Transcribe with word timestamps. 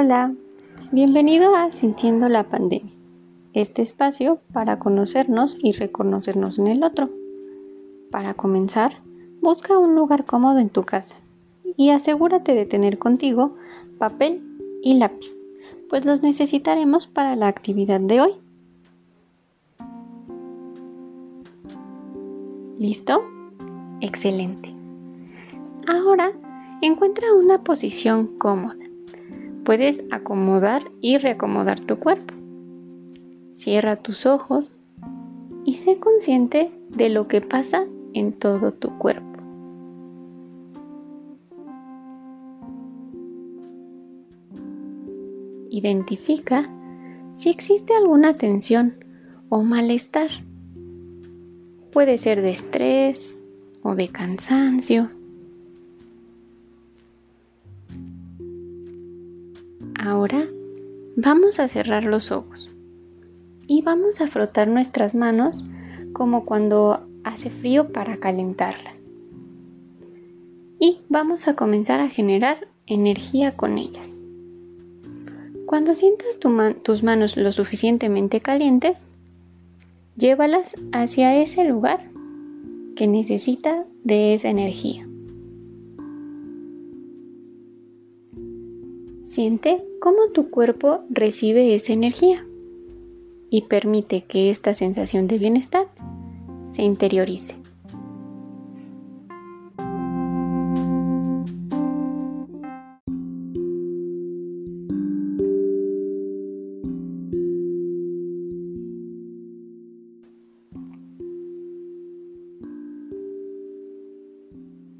Hola, 0.00 0.32
bienvenido 0.92 1.56
a 1.56 1.72
Sintiendo 1.72 2.28
la 2.28 2.44
Pandemia, 2.44 2.94
este 3.52 3.82
espacio 3.82 4.38
para 4.52 4.78
conocernos 4.78 5.56
y 5.60 5.72
reconocernos 5.72 6.60
en 6.60 6.68
el 6.68 6.84
otro. 6.84 7.10
Para 8.12 8.34
comenzar, 8.34 8.98
busca 9.40 9.76
un 9.76 9.96
lugar 9.96 10.24
cómodo 10.24 10.60
en 10.60 10.70
tu 10.70 10.84
casa 10.84 11.16
y 11.76 11.90
asegúrate 11.90 12.54
de 12.54 12.64
tener 12.64 12.98
contigo 12.98 13.56
papel 13.98 14.40
y 14.84 14.94
lápiz, 14.94 15.34
pues 15.90 16.04
los 16.04 16.22
necesitaremos 16.22 17.08
para 17.08 17.34
la 17.34 17.48
actividad 17.48 17.98
de 17.98 18.20
hoy. 18.20 18.34
¿Listo? 22.78 23.24
Excelente. 24.00 24.72
Ahora 25.88 26.30
encuentra 26.82 27.34
una 27.34 27.64
posición 27.64 28.38
cómoda 28.38 28.87
puedes 29.68 30.02
acomodar 30.10 30.90
y 31.02 31.18
reacomodar 31.18 31.78
tu 31.78 31.98
cuerpo. 31.98 32.32
Cierra 33.52 33.96
tus 33.96 34.24
ojos 34.24 34.74
y 35.66 35.74
sé 35.74 35.98
consciente 35.98 36.72
de 36.88 37.10
lo 37.10 37.28
que 37.28 37.42
pasa 37.42 37.84
en 38.14 38.32
todo 38.32 38.72
tu 38.72 38.96
cuerpo. 38.96 39.26
Identifica 45.68 46.70
si 47.36 47.50
existe 47.50 47.94
alguna 47.94 48.32
tensión 48.36 49.04
o 49.50 49.64
malestar. 49.64 50.30
Puede 51.92 52.16
ser 52.16 52.40
de 52.40 52.52
estrés 52.52 53.36
o 53.82 53.94
de 53.94 54.08
cansancio 54.08 55.10
Ahora 59.98 60.46
vamos 61.16 61.58
a 61.58 61.66
cerrar 61.66 62.04
los 62.04 62.30
ojos 62.30 62.72
y 63.66 63.82
vamos 63.82 64.20
a 64.20 64.28
frotar 64.28 64.68
nuestras 64.68 65.16
manos 65.16 65.64
como 66.12 66.44
cuando 66.44 67.08
hace 67.24 67.50
frío 67.50 67.92
para 67.92 68.18
calentarlas. 68.18 68.94
Y 70.78 71.00
vamos 71.08 71.48
a 71.48 71.56
comenzar 71.56 71.98
a 71.98 72.08
generar 72.08 72.68
energía 72.86 73.56
con 73.56 73.76
ellas. 73.76 74.08
Cuando 75.66 75.94
sientas 75.94 76.38
tus 76.84 77.02
manos 77.02 77.36
lo 77.36 77.52
suficientemente 77.52 78.40
calientes, 78.40 79.02
llévalas 80.16 80.74
hacia 80.92 81.42
ese 81.42 81.64
lugar 81.64 82.08
que 82.94 83.08
necesita 83.08 83.84
de 84.04 84.34
esa 84.34 84.48
energía. 84.48 85.07
Siente 89.28 89.84
cómo 90.00 90.30
tu 90.32 90.48
cuerpo 90.48 91.04
recibe 91.10 91.74
esa 91.74 91.92
energía 91.92 92.46
y 93.50 93.62
permite 93.62 94.22
que 94.22 94.50
esta 94.50 94.72
sensación 94.72 95.28
de 95.28 95.36
bienestar 95.36 95.86
se 96.72 96.80
interiorice. 96.80 97.54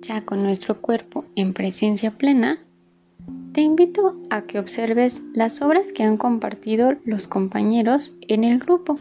Ya 0.00 0.24
con 0.24 0.44
nuestro 0.44 0.80
cuerpo 0.80 1.24
en 1.34 1.52
presencia 1.54 2.12
plena, 2.12 2.60
te 3.52 3.60
invito 3.60 4.16
a 4.30 4.42
que 4.42 4.58
observes 4.58 5.22
las 5.34 5.60
obras 5.60 5.92
que 5.92 6.02
han 6.04 6.16
compartido 6.16 6.94
los 7.04 7.28
compañeros 7.28 8.14
en 8.22 8.44
el 8.44 8.58
grupo 8.58 8.96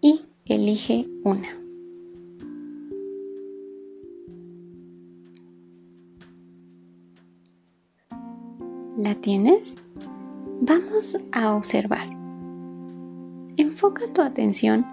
y 0.00 0.22
elige 0.44 1.06
una. 1.22 1.48
¿La 8.96 9.14
tienes? 9.16 9.74
Vamos 10.60 11.16
a 11.32 11.54
observar. 11.54 12.08
Enfoca 13.56 14.06
tu 14.12 14.22
atención 14.22 14.84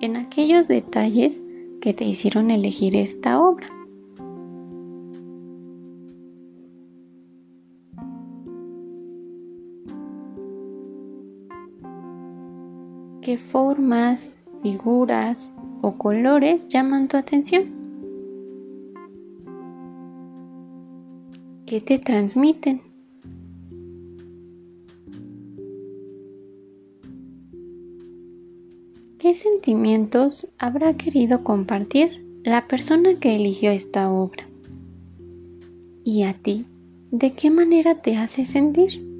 en 0.00 0.16
aquellos 0.16 0.66
detalles 0.66 1.40
que 1.80 1.94
te 1.94 2.04
hicieron 2.04 2.50
elegir 2.50 2.96
esta 2.96 3.40
obra. 3.40 3.77
Qué 13.28 13.36
formas, 13.36 14.38
figuras 14.62 15.52
o 15.82 15.98
colores 15.98 16.66
llaman 16.68 17.08
tu 17.08 17.18
atención. 17.18 17.64
¿Qué 21.66 21.82
te 21.82 21.98
transmiten? 21.98 22.80
¿Qué 29.18 29.34
sentimientos 29.34 30.48
habrá 30.56 30.96
querido 30.96 31.44
compartir 31.44 32.24
la 32.44 32.66
persona 32.66 33.16
que 33.20 33.36
eligió 33.36 33.70
esta 33.72 34.10
obra? 34.10 34.48
¿Y 36.02 36.22
a 36.22 36.32
ti? 36.32 36.64
¿De 37.10 37.34
qué 37.34 37.50
manera 37.50 38.00
te 38.00 38.16
hace 38.16 38.46
sentir? 38.46 39.17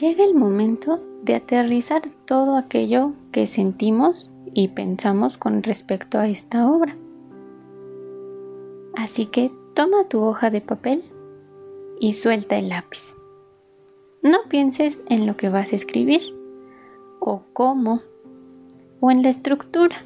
Llega 0.00 0.24
el 0.24 0.34
momento 0.34 0.98
de 1.22 1.34
aterrizar 1.34 2.02
todo 2.24 2.56
aquello 2.56 3.12
que 3.32 3.46
sentimos 3.46 4.32
y 4.54 4.68
pensamos 4.68 5.36
con 5.36 5.62
respecto 5.62 6.18
a 6.18 6.26
esta 6.26 6.70
obra. 6.70 6.96
Así 8.96 9.26
que 9.26 9.52
toma 9.74 10.08
tu 10.08 10.22
hoja 10.22 10.50
de 10.50 10.62
papel 10.62 11.04
y 12.00 12.14
suelta 12.14 12.56
el 12.56 12.70
lápiz. 12.70 13.14
No 14.22 14.38
pienses 14.48 15.00
en 15.06 15.26
lo 15.26 15.36
que 15.36 15.50
vas 15.50 15.72
a 15.72 15.76
escribir, 15.76 16.22
o 17.20 17.42
cómo, 17.52 18.00
o 19.00 19.10
en 19.10 19.22
la 19.22 19.28
estructura. 19.28 19.96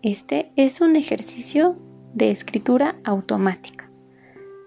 Este 0.00 0.52
es 0.56 0.80
un 0.80 0.96
ejercicio 0.96 1.76
de 2.14 2.30
escritura 2.30 2.96
automática. 3.04 3.90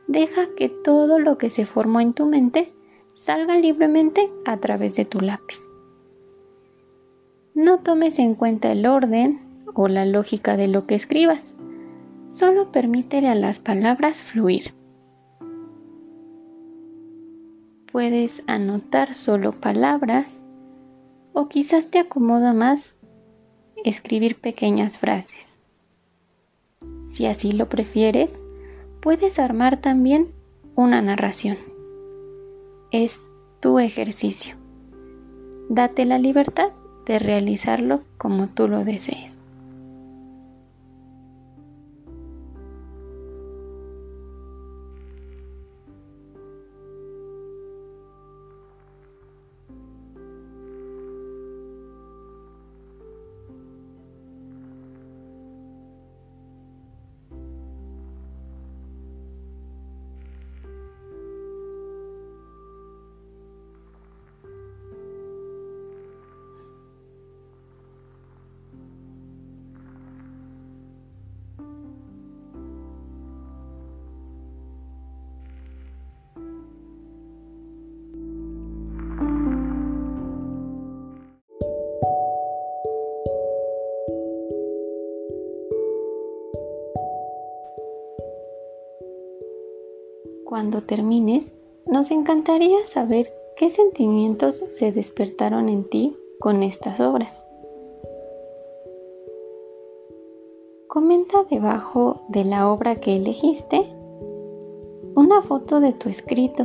Deja 0.07 0.53
que 0.55 0.69
todo 0.69 1.17
lo 1.17 1.37
que 1.39 1.49
se 1.49 1.65
formó 1.65 1.99
en 1.99 2.13
tu 2.13 2.25
mente 2.27 2.73
salga 3.19 3.57
libremente 3.57 4.31
a 4.45 4.57
través 4.57 4.95
de 4.95 5.03
tu 5.03 5.19
lápiz. 5.19 5.59
No 7.53 7.79
tomes 7.79 8.17
en 8.17 8.33
cuenta 8.33 8.71
el 8.71 8.85
orden 8.85 9.41
o 9.75 9.89
la 9.89 10.05
lógica 10.05 10.55
de 10.55 10.69
lo 10.69 10.87
que 10.87 10.95
escribas, 10.95 11.57
solo 12.29 12.71
permítele 12.71 13.27
a 13.27 13.35
las 13.35 13.59
palabras 13.59 14.21
fluir. 14.21 14.73
Puedes 17.91 18.41
anotar 18.47 19.13
solo 19.15 19.51
palabras 19.51 20.41
o 21.33 21.49
quizás 21.49 21.87
te 21.87 21.99
acomoda 21.99 22.53
más 22.53 22.97
escribir 23.83 24.39
pequeñas 24.39 24.97
frases. 24.97 25.59
Si 27.05 27.25
así 27.25 27.51
lo 27.51 27.67
prefieres, 27.67 28.39
puedes 29.01 29.39
armar 29.39 29.81
también 29.81 30.31
una 30.75 31.01
narración 31.01 31.57
es 32.91 33.21
tu 33.59 33.79
ejercicio. 33.79 34.55
Date 35.69 36.05
la 36.05 36.17
libertad 36.17 36.71
de 37.05 37.19
realizarlo 37.19 38.01
como 38.17 38.47
tú 38.49 38.67
lo 38.67 38.83
desees. 38.83 39.38
Cuando 90.49 90.81
termines, 90.81 91.53
nos 91.85 92.09
encantaría 92.09 92.83
saber 92.87 93.31
qué 93.55 93.69
sentimientos 93.69 94.55
se 94.71 94.91
despertaron 94.91 95.69
en 95.69 95.87
ti 95.87 96.17
con 96.39 96.63
estas 96.63 96.99
obras. 96.99 97.45
Comenta 100.87 101.43
debajo 101.51 102.21
de 102.29 102.45
la 102.45 102.67
obra 102.67 102.95
que 102.95 103.15
elegiste 103.15 103.85
una 105.13 105.43
foto 105.43 105.79
de 105.81 105.93
tu 105.93 106.09
escrito 106.09 106.63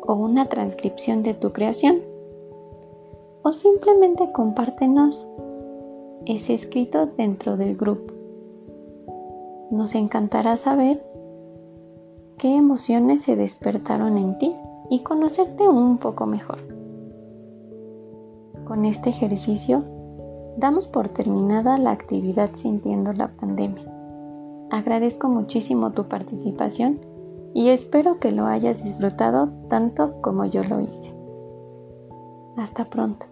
o 0.00 0.14
una 0.14 0.48
transcripción 0.48 1.22
de 1.22 1.34
tu 1.34 1.52
creación. 1.52 1.98
O 3.42 3.52
simplemente 3.52 4.32
compártenos 4.32 5.28
ese 6.24 6.54
escrito 6.54 7.04
dentro 7.04 7.58
del 7.58 7.76
grupo. 7.76 8.14
Nos 9.70 9.94
encantará 9.94 10.56
saber 10.56 11.04
qué 12.44 12.56
emociones 12.56 13.22
se 13.22 13.36
despertaron 13.36 14.18
en 14.18 14.36
ti 14.36 14.54
y 14.90 15.02
conocerte 15.02 15.66
un 15.66 15.96
poco 15.96 16.26
mejor. 16.26 16.58
Con 18.66 18.84
este 18.84 19.08
ejercicio 19.08 19.82
damos 20.58 20.86
por 20.86 21.08
terminada 21.08 21.78
la 21.78 21.92
actividad 21.92 22.50
sintiendo 22.56 23.14
la 23.14 23.28
pandemia. 23.28 23.90
Agradezco 24.70 25.30
muchísimo 25.30 25.92
tu 25.92 26.04
participación 26.04 27.00
y 27.54 27.70
espero 27.70 28.20
que 28.20 28.30
lo 28.30 28.44
hayas 28.44 28.84
disfrutado 28.84 29.48
tanto 29.70 30.20
como 30.20 30.44
yo 30.44 30.64
lo 30.64 30.82
hice. 30.82 31.14
Hasta 32.58 32.90
pronto. 32.90 33.24